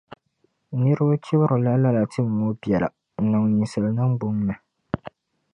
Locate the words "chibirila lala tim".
1.23-2.27